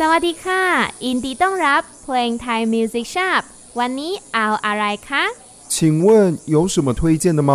[0.10, 0.62] วัสดีค่ะ
[1.06, 3.42] ยินดีต้อนรับเพลงไทย Music Shop
[3.78, 5.24] วันนี้เอาอะไรคะ
[5.74, 5.76] 请
[6.06, 6.08] 问
[6.54, 7.52] 有什么推荐的吗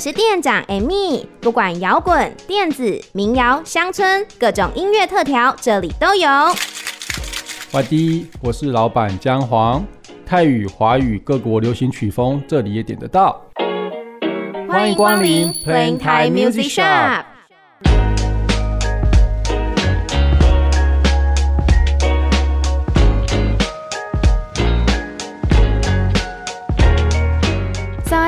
[0.00, 6.26] 是店长 Amy，不管摇滚、电子、民谣、乡村，各种音乐特调，这里都有。
[7.72, 9.84] 外地，我是老板姜黄，
[10.24, 13.44] 泰语、华语各国流行曲风，这里也点得到。
[14.66, 17.24] 欢迎光临 Playing Thai Music Shop。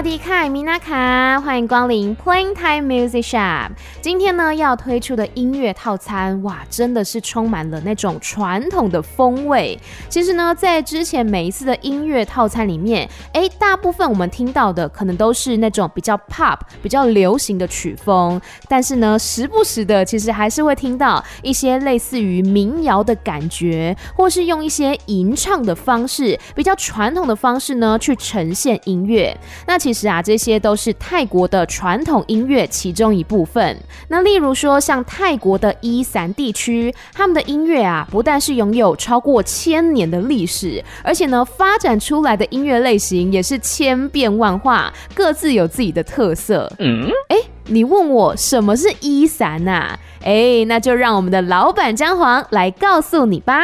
[0.03, 3.71] 迪卡，米娜卡，欢迎光临 playingtime Music Shop。
[4.03, 9.79] 今天呢，要推出的音乐套餐，哇，真的是充满了那种传统的风味。
[10.09, 29.33] 其实呢，在之前每一次的音乐套餐里面，哎，大部分我们听到的可能都是那种比较 pop、比较流行的曲风，但是呢，时不时的，其实还是会听到一些类似于民谣的感觉，或是用一些吟唱的方式，比较传统的方式呢，去呈现音乐。
[29.69, 33.79] 那其实啊，这些都是泰国的传统音乐其中一部分。
[34.08, 46.72] 那例如说，像泰国的伊伞地区，他们的音乐啊，不但是拥有超过千年的历史，而且呢，发展出来的音乐类型也是千变万化，各自有自己的特色。
[46.80, 49.98] 嗯，哎，你问我什么是伊伞啊？
[50.24, 53.64] 哎，那就让我们的老板姜黄来告诉你吧。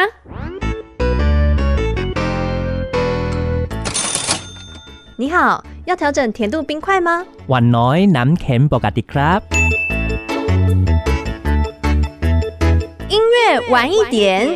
[5.16, 5.64] 你好。
[5.86, 7.26] 要调整甜度冰块吗？
[7.52, 9.40] วันน้อยน้ำเค็มปกติครับ。
[13.71, 14.47] 晚一点。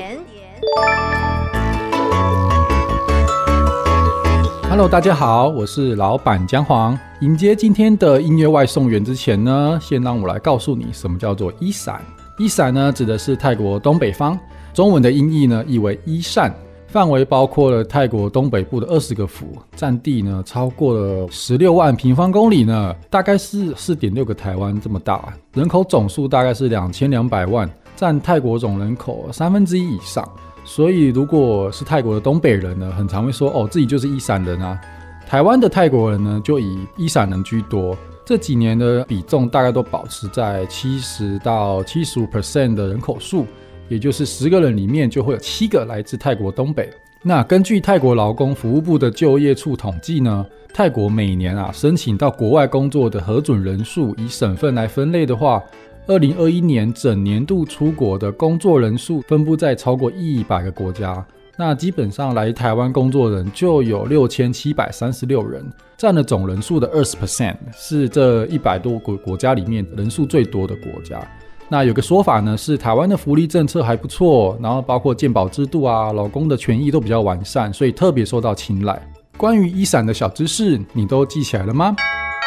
[4.70, 6.98] Hello，大家好，我是老板姜黄。
[7.22, 12.02] 迎接今天的音乐外送员之前呢，先让我来告诉你什么叫做伊伞。
[12.38, 14.38] 伊伞呢，指的是泰国东北方，
[14.74, 16.54] 中文的音译呢，译为伊善。
[16.88, 30.28] 范围包括了泰国东北部的二十个府，占地呢超过了十六万平方公里呢，大概是四点六个台湾这么大，人口总数大概是两千两百万，占泰国总人口三分之一以上。
[30.64, 34.80] 所以如果是泰国的东北人呢，很常会说哦，自己就是伊散人啊。
[35.28, 37.98] 台湾的泰国人呢，就以伊散人居多。
[38.26, 43.46] 这几年的比重大概都保持在七十到七十五 percent 的人口数。
[43.90, 46.90] 也就是十个人里面就会有七个来自泰国东北。
[47.22, 50.44] 那根据泰国劳工服务部的就业处统计呢，
[50.74, 55.62] 泰国每年啊申请到国外工作的核准人数，以省份来分类的话，
[56.06, 61.26] 二零二一年整年度出国的工作人数分布在超过一百个国家。
[61.58, 65.64] 那基本上来台湾工作人就有六千七百三十六人，
[65.96, 71.26] 占了总人数的二十 percent，是这一百多个国家里面人数最多的国家。
[71.70, 79.02] 那有个说法呢，是台湾的福利政策还不错，然后包括健保制度啊，劳工的权益都比较完善，所以特别受到青睐。
[79.38, 81.96] 关于一闪的小知识，你都记起来了吗？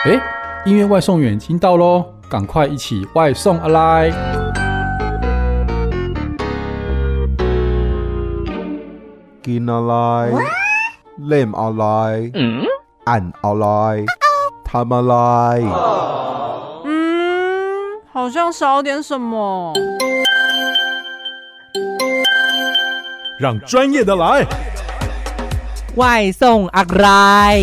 [0.05, 0.21] 诶，
[0.66, 4.10] 音乐外送员已经到喽，赶快一起外送啊来！
[9.44, 9.72] 进来
[11.21, 12.32] ，lem 啊来，
[13.05, 14.05] 按啊来，
[14.65, 15.62] 他们来。
[18.12, 19.72] 好像少点什么，
[23.38, 24.44] 让专业的来。
[25.94, 27.62] 外送阿来，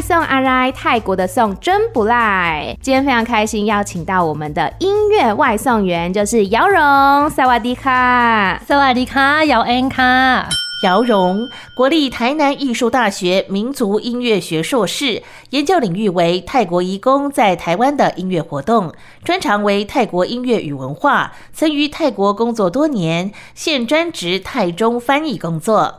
[0.00, 2.74] 外送阿来，泰国的送真不赖。
[2.80, 7.28] 今天非常开心，邀请到我们的音乐外送员，就是姚荣。
[7.28, 10.48] 萨瓦迪卡，萨瓦迪卡，姚恩卡。
[10.84, 25.98] 姚荣，国立台南艺术大学民族音乐学硕士，研究领域为泰国移工在台湾的音乐活动，专长为泰国音乐与文化，曾于泰国工作多年，现专职泰中翻译工作。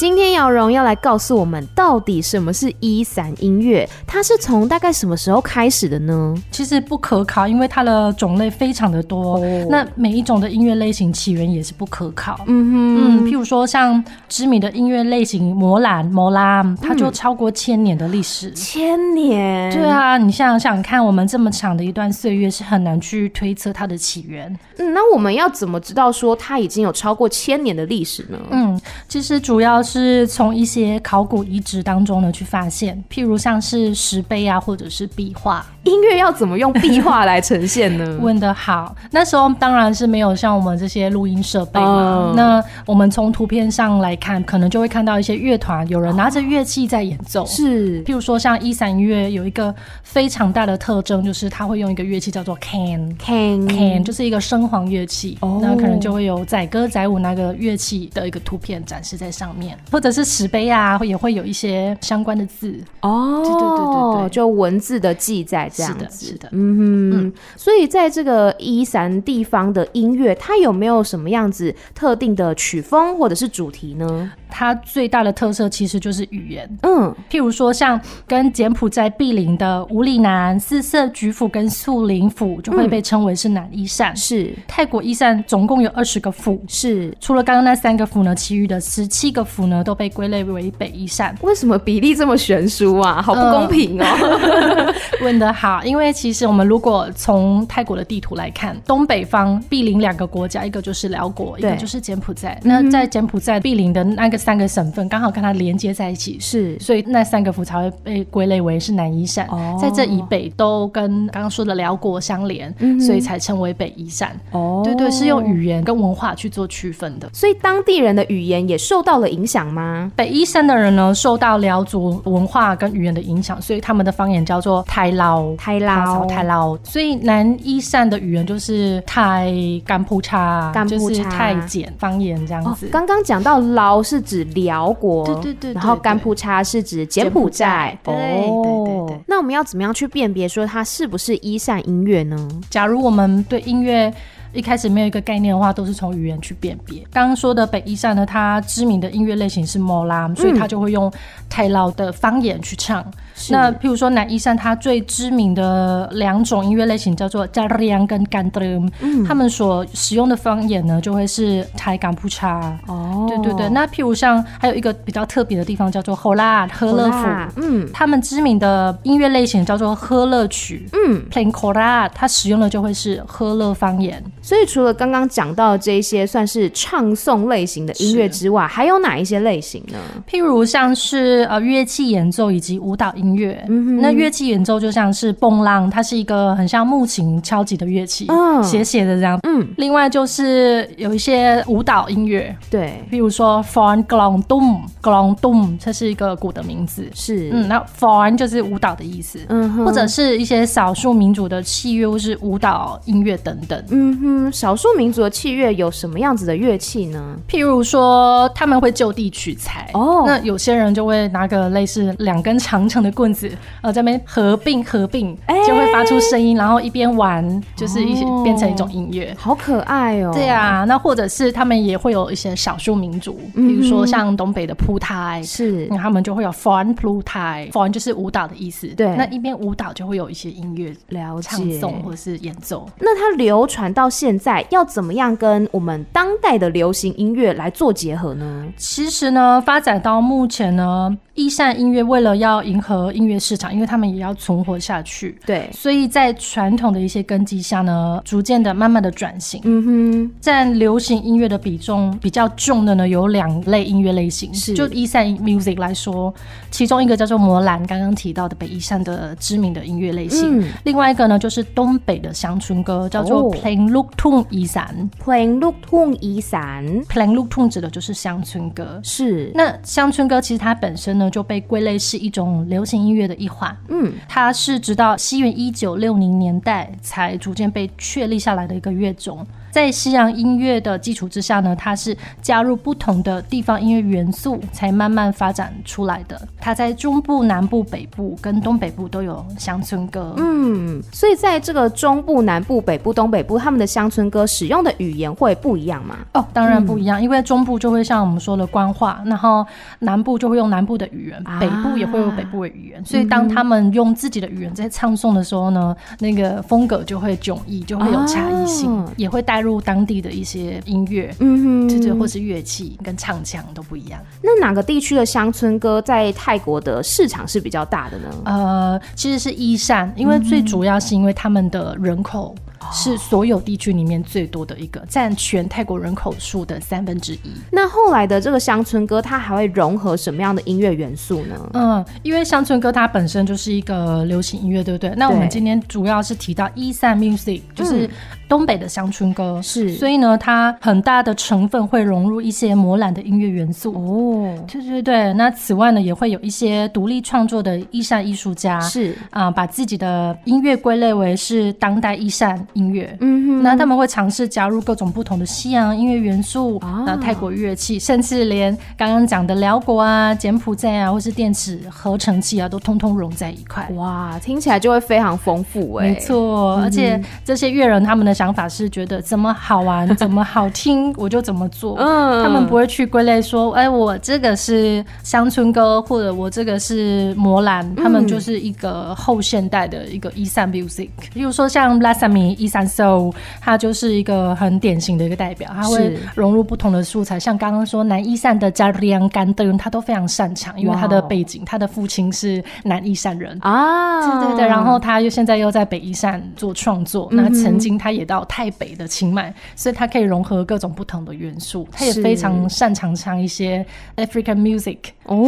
[0.00, 3.86] 今天姚荣要来告诉我们，到底什么是一散音乐？
[4.06, 6.34] 它是从大概什么时候开始的呢？
[6.50, 9.36] 其实不可考，因为它的种类非常的多。
[9.36, 12.40] 哦、那每一种的音乐类型起源也是不可考。
[12.46, 18.48] 嗯哼，嗯，譬如说像知名的音乐类型摩兰摩拉，它就超过千年的历史。
[18.48, 19.70] 嗯、千年？
[19.70, 24.50] 对啊，你想想看，我们这么长的一段岁月是很难去推测它的起源。
[24.78, 28.38] 嗯，那我们要怎么知道说它已经有超过千年的历史呢？
[28.50, 35.66] 嗯，其实主要是从一些考古遗址当中呢去发现，譬如像是石碑啊，或者是壁画。
[35.82, 38.18] 音乐要怎么用壁画来呈现呢？
[38.20, 42.26] 问得好，那时候当然是没有像我们这些录音设备嘛。
[42.26, 42.36] Oh.
[42.36, 47.44] 那我们从图片上来看，可能就会看到一些乐团，有人拿着乐器在演奏。
[47.46, 48.06] 是，oh.
[48.06, 49.74] 譬如说像一三音乐有一个
[50.12, 55.38] 非常大的特征，就是它会用一个乐器叫做 can，can，can 就是一个声簧乐器。
[55.40, 55.62] 哦，oh.
[55.62, 62.76] 那可能就会有载歌载舞那个乐器的一个图片展示在上面，或者是石碑啊，也会有一些相关的字。
[63.02, 63.44] 哦，oh.
[63.44, 65.70] 对对对对对，就文字的记载。
[65.72, 74.32] 这样子，是的，是的，嗯哼，嗯，所以在这个伊散地方的音乐，它有没有什么样子特定的曲风或者是主题呢？
[74.50, 84.14] 它最大的特色其实就是语言，嗯，譬如说像跟柬埔寨毗邻的武里南、四色菊府跟素林府，就会被称为是南伊善。
[84.16, 91.32] 是泰国伊善总共有二十个府，是除了刚刚那三个府呢，其余的十七个府呢都被归类为北伊善。
[91.42, 93.22] 为什么比例这么悬殊啊？
[93.22, 94.04] 好不公平哦！
[94.04, 102.60] 呃、 问得好，因为其实我们如果从泰国的地图来看，东北方毗邻两个国家，一个就是辽国，一个就是柬埔寨。
[102.64, 104.39] 嗯、那在柬埔寨毗邻的那个。
[104.40, 109.46] 三个省份刚好跟它连接在一起，是，所以那三个府才会被归类为是南伊山。
[109.48, 114.34] 哦，在这以北都跟刚刚说的辽国相连，嗯、所以才称为北伊山。
[114.52, 117.28] 哦，对对，是用语言跟文化去做区分的。
[117.34, 120.10] 所以当地人的语言也受到了影响吗？
[120.16, 126.78] 北伊山的人呢，受到辽族文化跟语言的影响，所以他们的方言叫做泰捞，泰捞，泰捞。
[126.82, 129.52] 所以南伊山的语言就是泰
[129.84, 132.86] 甘普查，就是泰简方言这样子。
[132.86, 134.29] 刚刚讲到捞是。
[134.30, 139.20] 指辽国，对对对，对，然后甘普查是指柬埔寨，对对对对。
[139.26, 142.48] 那我们要怎么样去辨别说它是不是伊善音乐呢？
[142.70, 144.12] 假如我们对音乐
[144.52, 147.02] 一开始没有一个概念的话，都是从语言去辨别。
[147.12, 151.12] 刚刚说的北伊善呢，它知名的音乐类型是莫拉，所以它就会用
[151.48, 153.02] 泰老的方言去唱。
[153.02, 153.10] 是
[153.50, 162.78] 那譬如说南伊散，它最知名的两种音乐类型叫做加里昂跟甘德姆，嗯，他们所使用的方言呢，就会是台港普查。
[162.86, 163.68] 哦，对对对。
[163.70, 167.26] 那譬如像还有一个比较特别的地方叫做 Hola 喝乐府，
[167.56, 174.22] 嗯，他们知名的音乐类型叫做喝乐曲，嗯，Plain Kora，，它使用的就会是喝乐方言。
[174.42, 179.98] 所以除了刚刚讲到的这一些算是唱诵类型的音乐之外，还有哪一些类型呢？
[180.28, 183.29] 譬如像是呃乐器演奏以及舞蹈音乐。
[183.30, 189.38] 音乐，嗯、那乐器演奏就像是蹦浪，它是一个很像木琴敲击的乐器，嗯，斜斜的这样。
[189.44, 207.36] 嗯，另外就是有一些舞蹈音乐，对，比如说 Fawn Glong Dum，Glong Dum，这是一个鼓的名字，是，嗯，那 Fawn 就是舞蹈的意思，嗯哼，或者是一些少数民族的器乐或是舞蹈音乐等等，嗯哼，少数民族的器乐有什么样子的乐器呢？
[207.48, 213.09] 譬如说他们会就地取材，哦，那有些人就会拿个类似两根长长的。
[213.10, 213.50] 棍子，
[213.82, 215.36] 呃，在那边合并合并，
[215.66, 220.32] 就会发出声音，欸、然后一边玩，就是一些变成一种音乐，好可爱哦。
[220.32, 228.86] 对啊，那或者是他们也会有一些少数民族，比如说像东北的铺台，是，他们就会有 Fawn 铺台，Fawn 就是舞蹈的意思。
[228.88, 232.88] 对，那一边舞蹈就会有一些音乐了唱诵或者是演奏。
[232.98, 238.66] 那它流传到现在，要怎么样跟我们当代的流行音乐来做结合呢？
[238.76, 249.58] 其实呢，发展到目前呢，伊扇音乐为了要迎合音乐市场，因为他们也要存活下去，对，所以在传统的一些根基下呢，逐渐的、慢慢的转型。
[249.64, 254.52] 嗯哼，占流行音乐的比重比较重的呢，有两类音乐类型。
[254.52, 256.32] 是，就一扇 music 来说，
[256.70, 260.60] 其中一个叫做摩兰，刚刚提到的北一扇的知名的音乐类型。
[260.60, 264.94] 嗯，另外一个呢，就是东北的乡村歌，叫做 Plain Luktong 伊散。
[265.24, 269.00] Plain Luktong 伊散，Plain look tune 指的就是乡村歌。
[269.02, 279.46] 是，那乡村歌其实它本身呢，就被归类是一种流行音乐的一环，嗯，它是直到西元一九六零年代才逐渐被确立下来的一个乐种。
[279.70, 286.40] 在西洋音乐的基础之下呢，它是加入不同的地方音乐元素，才慢慢发展出来的。
[286.60, 290.34] 它在中部、南部、北部跟东北部都有乡村歌。
[290.36, 296.16] 嗯，所以在这个中部、南部、北部、东北部，他们的乡村歌使用的语言会不一样吗？
[296.34, 299.64] 哦，当然不一样，嗯、因为中部就会像我们说的官话，然后
[300.00, 303.04] 南部就会用南部的语言，啊、北部也会有北部的语言。
[303.04, 314.20] 所以当他们用自己的语言在唱诵的时候呢，那个风格就会迥异，就会有差异性，啊、也会带入当地的一些音乐，嗯哼，这这或是乐器跟唱腔都不一样。
[314.42, 318.28] 那哪个地区的乡村歌在泰国的市场是比较大的呢？
[318.44, 322.54] 呃，其实是伊善，因为最主要是因为他们的人口。
[322.92, 327.52] 是所有地区里面最多的一个，占全泰国人口数的三分之一。
[327.70, 331.70] 那后来的这个乡村歌，它还会融合什么样的音乐元素呢？
[331.74, 335.12] 嗯，因为乡村歌它本身就是一个流行音乐，对不对？
[335.14, 338.08] 那我们今天主要是提到 Esan Music，就是
[338.50, 339.94] 东北的乡村歌，是。
[339.94, 343.94] 所以呢，它很大的成分会融入一些摩兰的音乐元素。
[343.94, 345.32] 哦，对对对。
[345.34, 352.58] 那此外呢，也会有一些独立创作的 Esan 艺术家，是啊、呃，把自己的音乐归类为是当代 Esan。
[352.72, 363.88] 音乐，嗯哼，那他们会尝试加入各种不同的西洋音乐元素，啊，泰国乐器，甚至连刚刚讲的辽国啊、柬埔寨啊，或是电子合成器啊，都通通融在一块。
[363.94, 366.08] 哇，听起来就会非常丰富哎。
[366.08, 371.96] 没错，嗯，而且这些乐人他们的想法是觉得怎么好玩、 怎么好听，我就怎么做。
[371.98, 381.10] 嗯，他们不会去归类说，哎，我这个是乡村歌，或者我这个是摩兰，他们就是一个后现代的一个 Esan music。
[381.34, 382.56] 比如说像 Blessamy。
[382.60, 403.84] Esan Soul，它就是一个很典型的一个代表，它会融入不同的素材，像刚刚说南伊善的 Jarian Gandern，他都非常擅长，因为他的背景，他的父亲是南伊善人啊，对对对，然后他又现在又在北伊善做创作，那曾经他也到泰北的清迈，所以他可以融合各种不同的元素，他也非常擅长唱一些
[404.14, 404.98] African music，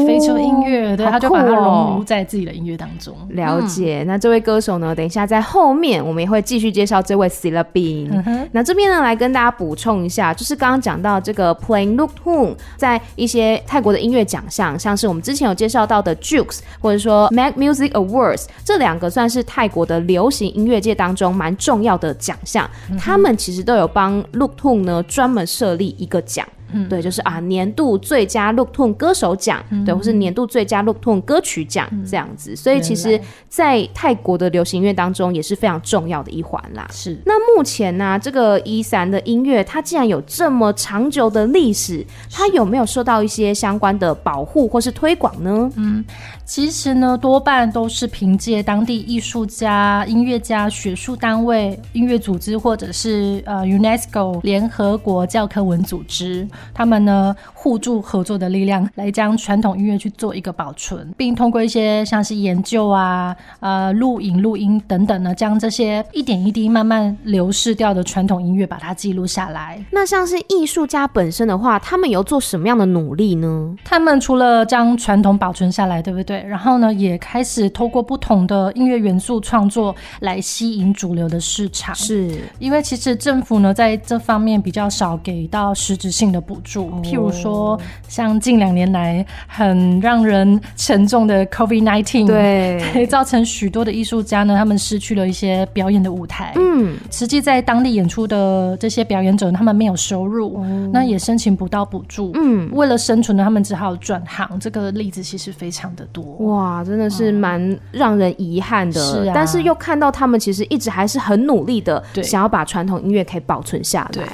[0.07, 3.15] 非洲音乐，对，他就把它融入在自己的音乐当中。
[3.31, 7.03] 了解，那这位歌手呢，等一下在后面我们也会继续介绍。
[7.03, 26.47] 这位 c e l a b i n、嗯、那这边呢，来跟大家补充一下，就是刚刚讲到这个 Playing Lukthung，在一些泰国的音乐奖项，像是我们之前有介绍到的 Jukes，或者说 Mag Music Awards，这两个算是泰国的流行音乐界当中蛮重要的奖项，嗯、他们其实都有帮 Lukthung 呢专门设立一个奖。
[26.73, 32.57] 嗯，对，就是啊，年度最佳 Look Tune 歌手奖，嗯、对，或是年度最佳 Look Tune 歌曲奖、嗯、这样子。
[32.57, 36.87] 所以其实，在泰国的流行音乐当中也是非常重要的一环啦。
[36.91, 37.17] 是。
[37.25, 45.71] 那目前呢、啊，这个 Esan 的音乐，它既然有这么长久的历史，它有没有受到一些相关的保护或是推广呢？
[45.76, 46.04] 嗯，
[46.44, 56.47] 其实呢，多半都是凭借当地艺术家、音乐家、学术单位、音乐组织，或者是呃 UNESCO 联合国教科文组织。
[56.75, 69.82] 他们呢，互助合作的力量，来将传统音乐去做一个保存，并通过一些像是研究啊、呃录影、录音等等呢，将这些一点一滴慢慢流逝掉的传统音乐把它记录下来。
[69.90, 73.75] 那像是艺术家本身的话，他们有做什么样的努力呢？
[73.82, 76.42] 他们除了将传统保存下来，对不对？
[76.42, 81.94] 然后呢，也开始透过不同的音乐元素创作来吸引主流的市场。
[81.94, 86.42] 是因为其实政府呢在这方面比较少给到实质性的。
[86.42, 96.52] 补助，譬如说，像近两年来很让人沉重的 COVID-19， 对，造成许多的艺术家呢，他们失去了一些表演的舞台。
[96.56, 102.31] 嗯，实际在当地演出的这些表演者，他们没有收入，嗯、那也申请不到补助。
[102.35, 104.61] 嗯，为了生存呢，他们只好转行。
[104.61, 106.23] 这个例子其实非常的多。
[106.47, 109.01] 哇，真的是蛮让人遗憾的。
[109.01, 114.11] 是啊，但是又看到他们其实一直还是很努力的，想要把传统音乐可以保存下来。
[114.12, 114.25] 对。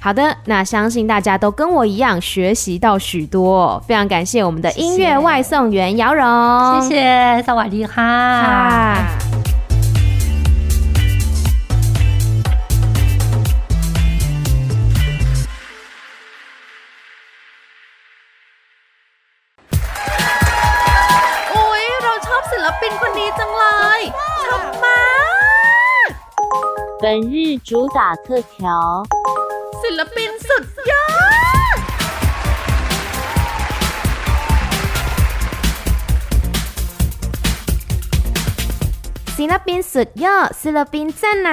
[0.00, 8.96] 好的，那相信大家都跟我一样学习到许多，非常感谢我们的音乐外送员姚荣，谢谢，萨瓦迪卡。
[27.01, 29.03] 本日主打特调。
[29.81, 31.05] ศิลปินสุดยอ
[31.56, 31.56] ด
[39.37, 41.49] ศิลปินสุดยอศิลปิน赞啦！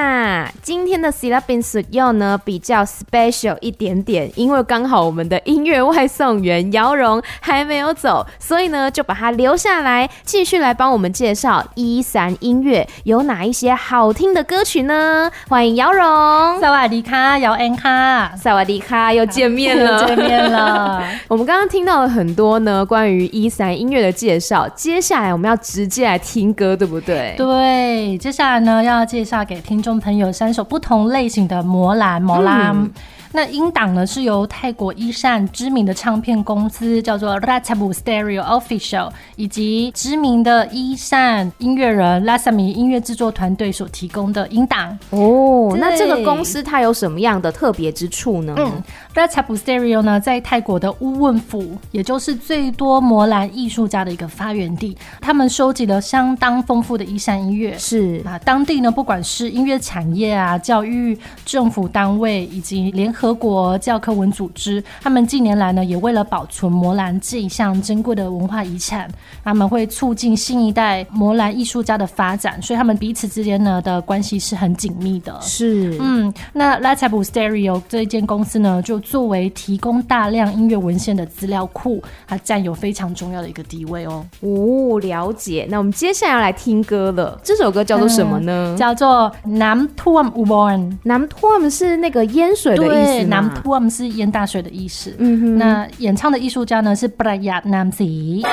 [0.62, 15.30] 今天的ศิลปินสุดยอ呢比较 special 一点点，因为刚好我们的音乐外送员姚荣还没有走，所以呢就把他留下来，继续来帮我们介绍一闪音乐有哪一些好听的歌曲呢？
[15.48, 21.02] 欢迎姚荣，萨瓦迪卡，姚恩卡，萨瓦迪卡，又见面了，见面了。
[21.28, 27.34] 我们刚刚听到了很多呢关于一闪音乐的介绍，接下来我们要直接来听歌，对不对？
[27.36, 27.70] 对，
[28.19, 32.89] 接下来呢要介绍给听众朋友三首不同类型的魔兰魔兰。
[33.35, 44.97] 那音档呢是由泰国一扇知名的唱片公司叫做 Ratchabu Stereo Official，以及知名的一扇音乐人 Lasami 音乐制作团队所提供的音档。
[45.09, 48.55] 哦，那这个公司它有什么样的特别之处呢？
[48.57, 48.81] 嗯
[49.13, 57.77] ，Ratchabu Stereo 呢在泰国的乌汶府，也就是最多摩兰艺术家的一个发源地，他们收集了相当丰富的一扇音乐。
[57.77, 63.24] 是啊，当地呢不管是音乐产业啊、教育、政府单位以及联合。
[63.25, 69.09] 德国教科文组织，他们近年来呢，也为了保存摩兰这一项珍贵的文化遗产，
[69.43, 75.35] 他们会促进新一代摩兰艺术家的发展，所以他们彼此之间呢的关系是很紧密的。
[75.41, 84.23] 是，嗯，那 Ratchabu Stereo 这一间公司呢，就作为提供大量音乐文献的资料库，它占有非常重要的一个地位哦。
[84.41, 85.65] 哦，了解。
[85.67, 88.75] 那我们接下来要来听歌了，这首歌叫做什么呢？
[88.75, 90.95] 嗯、叫做 Nam Tuam Uborn。
[91.03, 93.14] Nam Tuam 是那个淹水的意思。
[93.23, 95.15] 南图我们是淹大水的意思。
[95.19, 98.45] 嗯哼，那演唱的艺术家呢是 Prayat Namsi。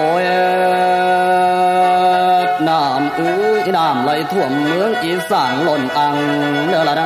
[0.20, 0.28] 耶，
[2.64, 2.66] 南
[3.18, 3.20] 乌
[3.70, 6.16] 南来土门一上轮昂
[6.70, 7.02] 了啦啦，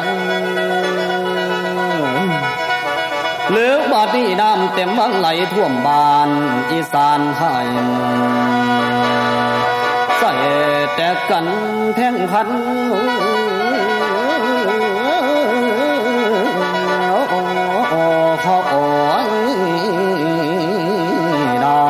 [3.48, 3.56] 了
[3.90, 6.28] 巴地南点往来土班
[6.70, 7.66] 一山海。
[10.22, 10.28] 在
[10.98, 11.00] 的
[11.30, 11.46] กัน
[11.96, 12.48] แข่งขัน
[18.42, 19.30] เขาอ่อย
[21.64, 21.80] ดา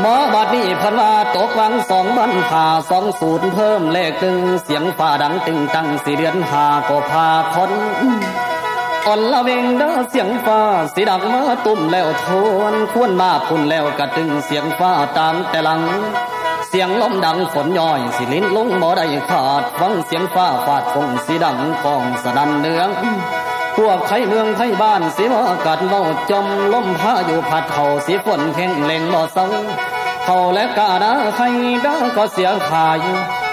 [0.00, 7.70] หมอบัดนี้พันว่าตกวังสองบันผ่าสองศูนย์เพิ่มเลขตึงเสียงฟ้าดังตึงตั้งสี่เดือนหาก็พาคน
[9.06, 10.60] อ่อนละเวงเด้อเสียงฟ้า
[10.94, 12.26] สีดังมาตุ่มแล้วท
[12.58, 15.80] วนควรมาพุ่นแล้วกระตึงเสียงฟ้าตามแต่หลัง
[16.68, 22.88] เสียงลมดังฝนย่อยสิลิ้นลงบ่ได้ขาดฟังเสียงฟ้าฟาดฟงสีดังกองสดันเนือง
[23.76, 29.46] พวกไทยเมืองไทยบ้านสิว่ากัดเมาจมลมพาอยู่ผัดเข่าสีฝนแข็งเล็งบ่เศร้า
[30.24, 31.44] เขาและกาดาใคร
[31.84, 33.00] ดาก็เสียขาย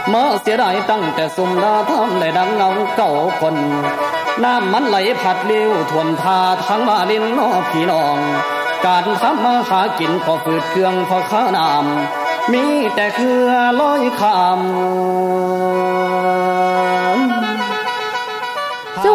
[0.10, 3.09] เมาเสียดายตั้งแต่สุมดาทำได้ดังเงาเก่า
[3.40, 3.55] คน
[4.44, 8.18] น้ำมันไหลผัดเลี้ยวท่วมทาทั้งมาลินนอพี่น้อง
[8.85, 12.65] การทำมาหากินพอฝืดเครื่องพอข้าน้ำมี
[12.96, 14.29] แต่เครือลอยคำ
[17.20, 17.39] 所以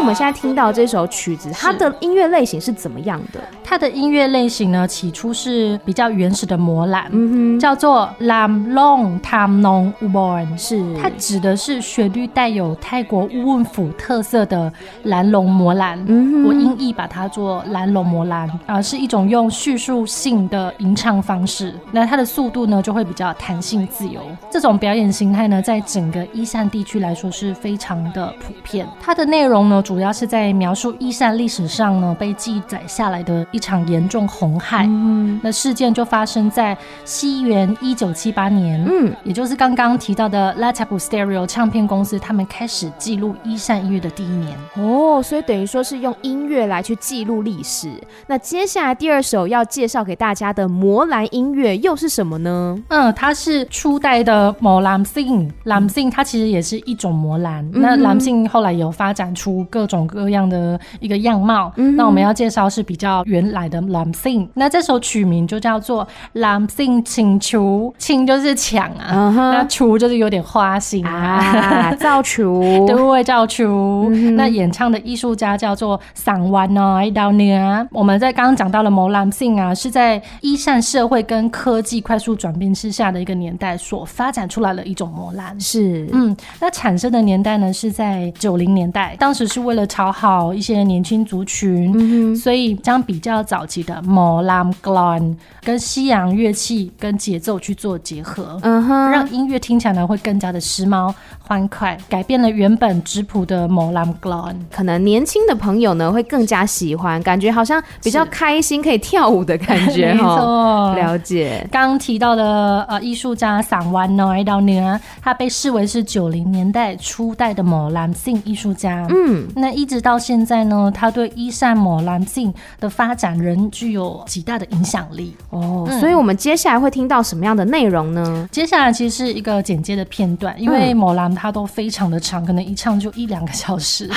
[0.04, 3.40] 我们现在听到这首曲子，它的音乐类型是怎么样的？
[3.64, 14.70] 它的音乐类型呢，起初是比较原始的魔蓝，嗯哼，叫做 Lam Long Tam Nong Ubon，是它指的是旋律带有泰国乌汶府特色的
[15.04, 24.20] 蓝龙魔蓝，嗯哼，我音译把它做蓝龙魔蓝啊，是一种用叙述性的吟唱方式，那它的速度呢就会比较弹性自由。
[24.50, 28.86] 这种表演形态呢，在整个伊善地区来说是非常的普遍。
[29.00, 34.84] 它的内容呢，主要是在描述伊善历史上呢被记载下来的一场严重洪害。
[34.86, 38.84] 嗯，那事件就发生在西元一九七八年。
[38.86, 44.56] 嗯，也就是刚刚提到的 Ratchabu Stereo 唱片公司，他们开始记录伊善音乐的第一年。
[44.76, 47.90] 哦，所以等于说是用音乐来去记录历史。
[48.26, 52.76] 那接下来第二首要介绍给大家的魔兰音乐又是什么呢？
[52.88, 55.50] 嗯，它是初代的魔蓝性。
[55.64, 57.64] 蓝性它其实也是一种魔蓝。
[57.72, 61.72] 嗯、那蓝信后来有发展出各种各样的一个样貌。
[61.76, 64.48] 嗯，那我们要介绍是比较原来的蓝性。
[64.54, 74.08] 那这首曲名就叫做蓝性请求，请就是抢啊，嗯、那求就是有点花心啊，造雏， 对，造雏。
[74.36, 77.86] 那演唱的艺术家叫做桑万奈道尼啊。
[77.90, 85.58] 我们在刚刚讲到了魔蓝性啊，是在一善社会跟科技快速转变之下的一个年代所发展出来的一种摩蓝。
[85.60, 111.66] 是，嗯，那产生的年代呢是在九零年代，当时是为为了讨好一些年轻族群，嗯、所以将比较早期的 Molam glon 跟西洋乐器跟节奏去做结合，嗯哼，让音乐听起来呢会更加的时髦欢快，改变了原本质朴的 Molam glon，可能年轻的朋友呢会更加喜欢，感觉好像比较开心，可以跳舞的感觉， 没错，了解。
[111.72, 125.86] 刚提到的呃艺术家桑万诺到呢，他被视为是九零年代初代的莫兰性艺术家，嗯，那一直到现在呢，他对伊善某兰性的发展仍具有极大的影响力哦。
[126.00, 128.48] 所以，我们接下来会听到什么样的内容呢？
[128.50, 134.16] 接下来其实是一个简介的片段，因为某兰它都非常的长，可能一唱就一两个小时啊，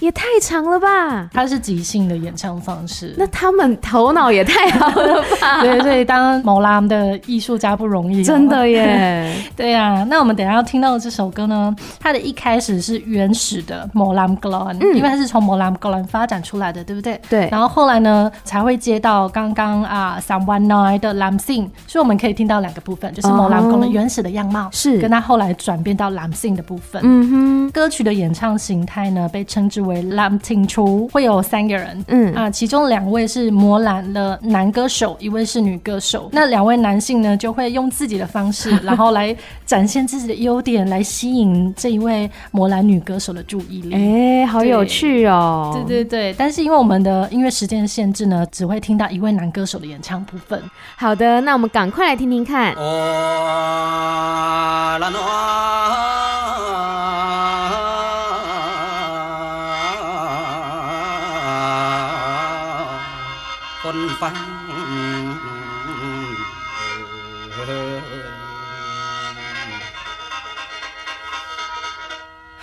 [0.00, 1.28] 也太长了吧？
[1.32, 5.60] 他是即兴的演唱方式，那他们头脑也太好了吧？
[5.62, 9.34] 对，所以当莫兰的艺术家不容易，真的耶。
[9.56, 17.20] 对啊，那我们等一下要听到的这首歌呢，它的一开始是原始的 Molam Glan，嗯，因为它是从 Molam Glan 发展出来的，对不对？
[17.28, 17.48] 对。
[17.50, 27.00] 然后后来呢，才会接到刚刚啊 Someone Night 的 Lamsing，所以我们可以听到两个部分，就是 Molam Glan 的原始的样貌，是跟它后来转变到 Lamsing 的部分。
[27.04, 27.70] 嗯哼。
[27.70, 36.28] 歌曲的演唱形态呢，被称之为 Lam Ting Chu，会有三个人，嗯啊，其中两位是魔兰的男歌手，一位是女歌手。
[36.32, 44.42] 那两位男性呢，就会用自己的方式， 然后来展现自己的优点，来吸引这一位魔兰女歌手的注意力。
[44.42, 45.72] 哎，好有趣哦！
[45.74, 50.62] 对对对，但是因为我们的音乐时间的限制呢，只会听到一位男歌手的演唱部分。
[50.96, 52.74] 好的，那我们赶快来听听看。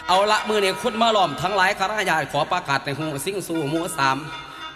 [0.07, 4.17] เอาละมือเนี่ยคุณมาหล่อมทั้งหลายข้าราชการขอประกาศในหูสิ่งสู่หมูสาม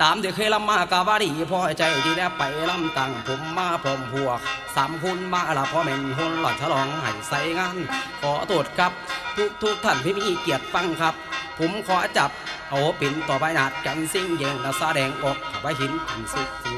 [0.02, 4.40] ตามที่เคยลำมากาวาดีพ่อใจที่ได้ไปลำตังผมมาพร้อมพวก
[4.76, 7.78] สามคุณมาละพ่อเม่นหุ่นหลอดฉลองให้ใส่งาน
[8.22, 8.92] ขอตรวจครับ
[9.36, 11.14] ทุกทุกท่านที่มีเกียรติฟังครับ
[11.60, 12.30] ผมขอจับ
[12.70, 16.69] เอาปิ่นต่อไปนาดกันสิ่งเย่งและแสดงออกไว้หินถึงสุด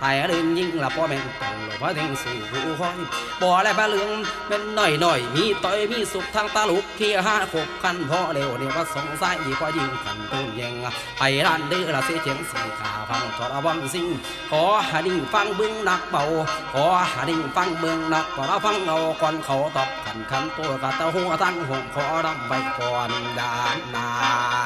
[0.00, 2.98] ไต่เรื่องยิ่งละพ่อแม่ต้องหลบพระถึงสู่ผู้คอย
[3.42, 4.10] บ่อและบ้าเรื่อง
[4.48, 10.74] เป็นหน่อยหน่อยมีต่อยมีสุขทางตาลุกเคียห้าขบคันพ่อเร็วเนี่ยว่าสงสัยก็ยิ่งกันต้นยัง
[11.18, 14.06] ไปร้านเดือละเสียเจียงสีขาฟังทรวันสิ่ง
[14.50, 16.24] ขอหาดิ่งฟังเบื้องนักเบา
[16.72, 24.08] ขอหาดิ่งฟังเบื้องนักก็เราฟังเอาก่อนเขาตอบขันขันตัวกับตาหัวตั้งหงขอรำไปก่อนดานนา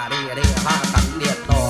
[0.09, 1.62] เรียเรียพากันเรียดต่อ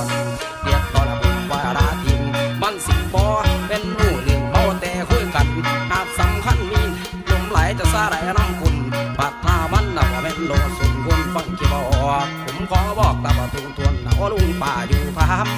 [14.62, 15.48] ป่าอยู่พาม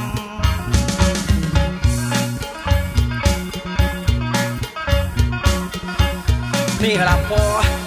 [6.83, 7.43] นี่ละพอ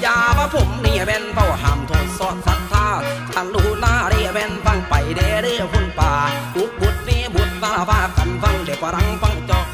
[0.05, 2.87] ยาว่าผมนี่เป็นเป้าห้ามโทษสอดศรัทธา
[3.33, 6.11] ทันรู้หน้าเรียเป็นฟังไปเด้เด้คุณป่า
[6.55, 9.67] บุกบุดนี่บุดตาว่ากันฟังเด็กว่ารังฟังจอก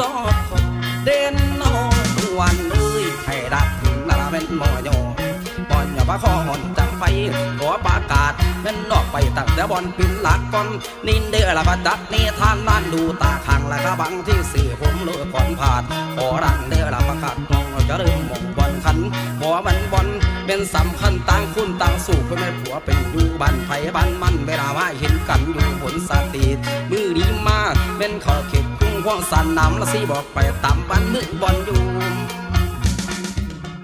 [0.00, 0.34] จอก
[1.04, 1.62] เด่นโน
[2.14, 4.88] ทุวันเอ้ยให้ดับถึงนาเป็นมอย
[5.70, 7.02] บอลอย่าว่าข้อหอนจังไฟ
[7.58, 8.32] ขอประกาศ
[8.66, 10.68] เป็นนอกไปตั้งแต่บอลปินหลักก่อน
[11.06, 15.82] นินเดือละประจัดนี่ท่านนั่นดูตาขังและก็บังที่สี่ผมเลือกก่อนผาน
[16.14, 18.98] ขอรันเดือละประกาศมองจะเริ่มมองบอลขัน
[19.40, 20.08] บ่มันบอล
[20.46, 26.58] เป็นสำคัญต่างคุณต่างสู่เพื่อไม่ผัวเป็นอยู่บ้านไผ่บ้านมันเวลาว่าเห็นกันอยู่บนสตีด
[26.90, 32.15] มือดีมากเป็นขอเข็ดคุ้งห่วงสันน้ำละสิบอกไปตามบ้านมือบอลอยู่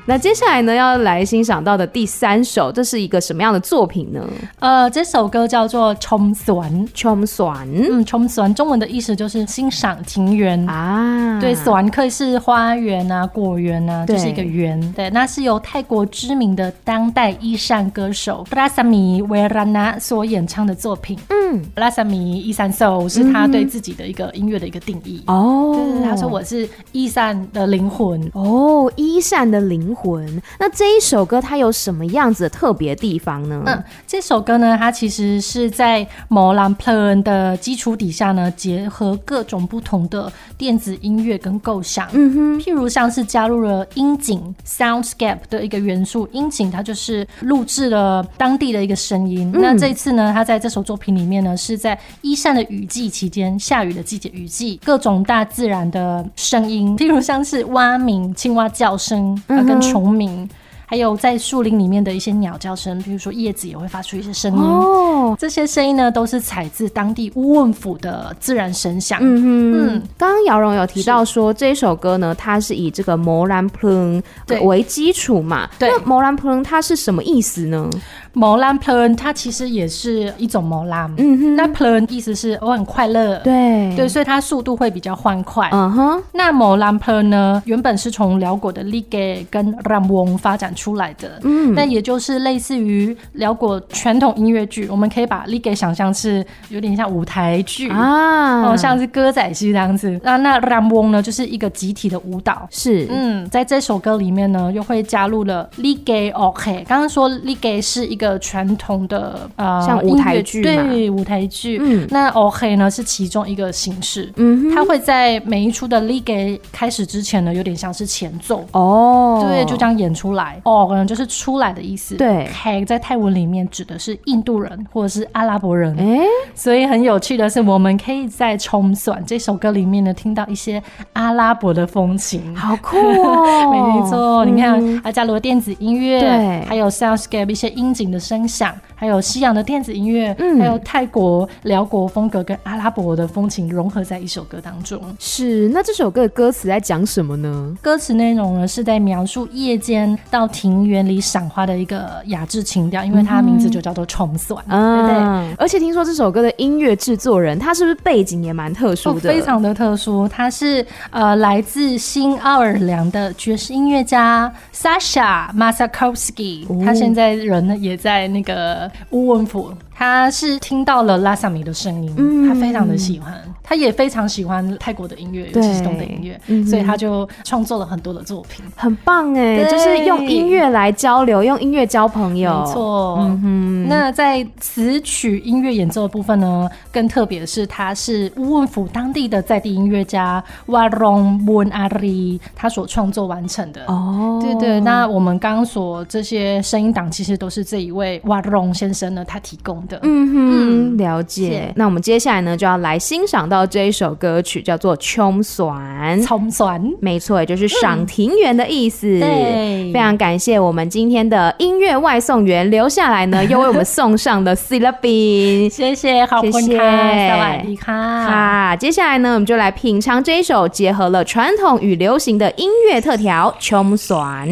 [0.04, 4.28] 那接下来呢，要来欣赏到的第三首，这是一个什么样的作品呢？
[4.58, 7.56] 呃，这首歌叫做《冲酸冲酸》，
[7.90, 11.38] 嗯，冲酸中文的意思就是欣赏庭园啊。
[11.40, 14.92] 对，酸可以是花园啊、果园啊，就是一个园。
[14.96, 21.16] 对，那是由泰国知名的当代伊善歌手布拉萨米维拉纳所演唱的作品。
[21.28, 25.22] 嗯，布拉萨米伊善 soul 是他对自己的一个音乐的一个定义。
[25.26, 28.20] 哦，对，他说我是伊善的灵魂。
[28.34, 30.12] 哦，伊善的灵魂。
[30.12, 33.62] 魂，那这一首歌它有什么样子的特别地方呢？
[33.66, 42.08] 嗯，这首歌呢，它其实是在 Molam Plan 的基础底下呢，结合各种不同的电子音乐跟构想。
[42.12, 49.50] 嗯哼，譬如像是加入了音景 （soundscape） 的一个元素，音景它就是录制了当地的一个声音。
[49.54, 60.48] 嗯、那这次呢，它在这首作品里面呢，是在伊善的雨季期间，下雨的季节，雨季各种大自然的声音，譬如像是蛙鸣、青蛙叫声，啊，跟虫鸣。
[60.92, 64.60] 还有在树林里面的一些鸟叫声，比如说叶子也会发出一些声音。
[64.60, 69.18] 哦，这些声音呢，都是采自当地乌汶府的自然声响。
[69.22, 74.22] 嗯哼嗯，刚刚姚蓉有提到说这首歌呢，它是以这个摩兰普隆
[74.64, 75.66] 为基础嘛？
[75.78, 77.88] 对，那摩兰普隆它是什么意思呢？
[78.34, 86.22] 摩兰 plan 它其实也是一种摩兰，嗯哼，那 plan 意思是我很快乐，对对，所以它速度会比较欢快，嗯哼。
[86.32, 100.20] 那摩兰 plan 呢，原本是从辽国的 Lige 跟 Ramwong 发展出来的，嗯，那也就是类似于辽国传统音乐剧，我们可以把 Lige 想象是有点像舞台剧啊，哦，像是歌仔戏这样子。
[100.22, 108.32] 那那 Ramwong 呢，就是一个集体的舞蹈，是，嗯，在这首歌里面呢，又会加入了 Lige OK，刚刚说 Lige 是一个。
[108.42, 118.66] 传统的呃，像舞台剧对舞台剧，嗯，那 OK 呢是其中一个形式，嗯，它会在每一出的 Lige 开始之前呢，有点像是前奏。
[118.72, 126.20] 哦，对，就这样演出来哦，可能就是出来的意思，对，k，在泰文里面指的是印度人或者是阿拉伯人，哎，
[126.54, 130.80] 所以很有趣的是，我们可以在《冲算》这首歌里面呢听到一些
[131.14, 133.72] 阿拉伯的风情，好酷哦，
[134.02, 138.02] 没错，你看阿加罗电子音乐，对，还有 soundscape 一些音景。
[138.12, 145.00] 的声响，还有西洋的电子音乐，嗯，还有泰国、辽国风格跟阿拉伯的风情融合在一首歌当中。
[145.18, 147.74] 是，那这首歌的歌词在讲什么呢？
[147.80, 155.56] 歌词内容呢是在描述夜间到庭园里赏花的一个雅致情调，因为它的名字就叫做虫算，嗯，对不对？
[155.58, 159.30] 而且听说这首歌的音乐制作人，他是不是背景也蛮特殊的？
[159.30, 167.96] 哦，非常的特殊，他是呃来自新奥尔良的爵士音乐家 Sasha Masakowski，哦，他现在人呢也。
[168.02, 183.16] 在那个乌文府，他是听到了拉萨米的声音，嗯，他非常的喜欢，他也非常喜欢泰国的音乐，尤其是东北音乐，嗯，所以他就创作了很多的作品，很棒哎，就是用音乐来交流，用音乐交朋友，没错。
[183.20, 193.84] 嗯哼，那在词曲音乐演奏的部分呢，更特别的是，他是乌汶府当地的在地音乐家瓦隆文阿里他所创作完成的。
[193.86, 199.98] 哦，对对，那我们刚刚所这些声音档，其实都是这一位瓦隆先生呢，他提供的。
[200.02, 201.72] 嗯哼，了解。
[201.76, 206.20] 那我们接下来呢，就要来欣赏到这一首歌曲，叫做《冲酸》。
[206.26, 209.06] 冲酸，没错，也就是赏庭园的意思。
[209.20, 215.68] 对，非常感谢我们今天的音乐外送员留下来呢， 又为我们送上的 c 乐饼。
[215.70, 218.70] 谢谢，好，谢谢，萨瓦迪卡。
[218.70, 224.48] 好，接下来呢，我们就来品尝这一首结合了传统与流行的音乐特调《冲算》。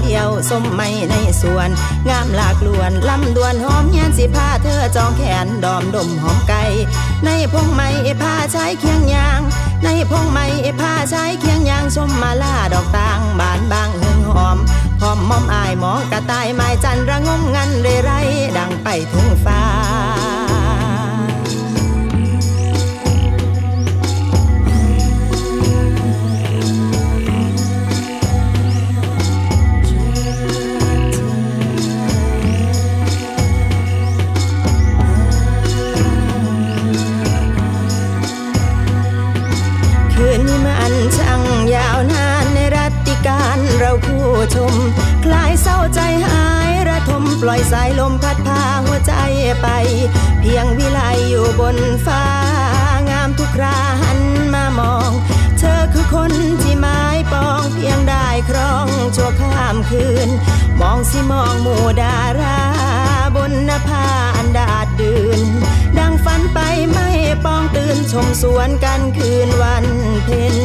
[0.00, 1.68] เลี้ยวสมไม่ในสวน
[2.08, 6.62] งามหลากลวนลำดวนหอมเงียนสิพาเธอจองแขนดอมดมหอมไก่
[7.24, 7.88] ในพงไม้
[8.22, 9.40] พาใช้เคียงยาง
[9.84, 10.46] ในพงไม้
[10.80, 14.58] พาใช้เคียงยางชมมาล่าดอกตางบานบางหึงหอม
[15.02, 18.10] หอมมอมอายมองกระต่ายไม้จันระงมงันเรไร
[18.56, 19.60] ดังไปถึงฟ้า
[49.62, 49.68] ไป
[50.40, 52.24] เพียงวิไลอยู่บนฟ้า
[53.10, 54.20] งามทุกคราหัน
[54.54, 55.10] มามอง
[55.58, 60.28] เธอคือคนที่ไม้ปองเพียงได้ครองชั่วข้ามคืน
[60.80, 62.60] มองสิมองหมู่ดารา
[63.36, 65.40] บนนภาอันดาดดืน
[65.98, 66.58] ดังฝันไป
[66.90, 67.08] ไม่
[67.44, 69.86] ปองตื่นชมสวนกันคืนวัน
[70.24, 70.56] เพ็ญ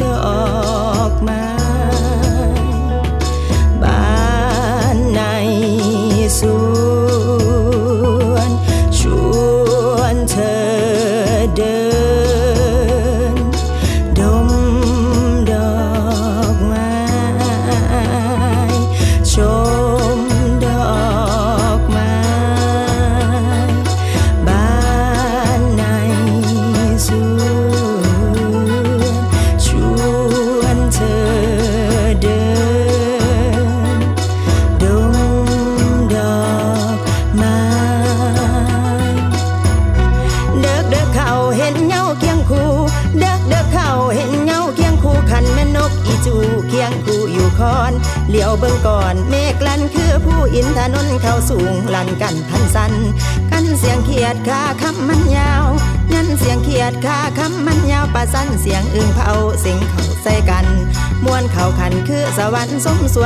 [0.00, 0.28] ดอ
[1.10, 1.30] กม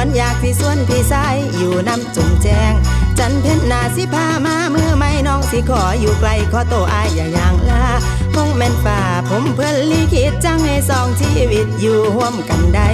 [0.09, 2.73] วนอยากที่สวนพี่สายอยู่น้ำจุ่มแจง
[3.19, 7.85] จันเพ็ญนาสิพามามือไม่น้องสิขออยู่ไกลขอโตอายอย่าอย่างลา
[8.35, 12.89] คงแม่นฝ่าผมเพื่อนลีคิดจังให้สองชีวิตอยู่ร่วมกันได้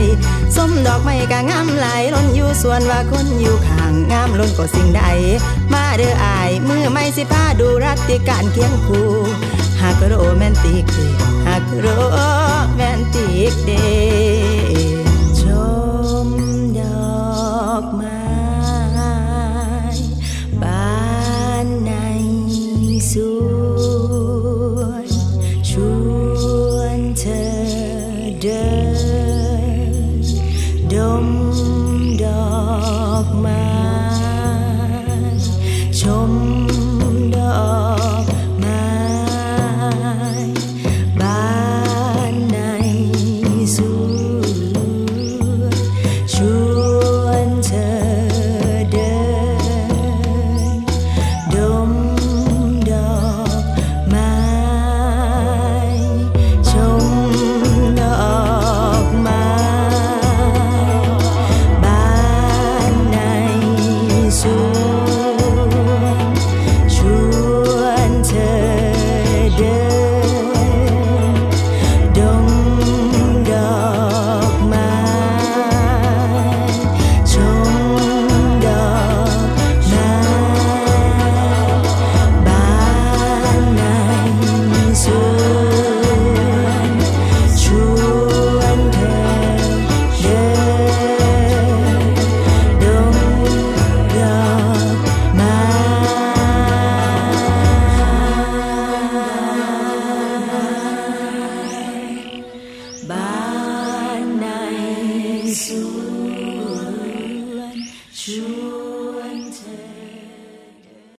[0.57, 5.03] สมดอกไม้กะงามหลายล้นอยู่ส่วนว่าคนอยู่ข้างงามล้นก็สิ่งใด
[5.73, 9.11] มาเด้ออายมือไม่สิพาดูรัติการเคียงคู่
[9.81, 10.99] หากโรแมนติกเด
[11.47, 11.87] หากโร
[12.77, 13.71] แมนติกเด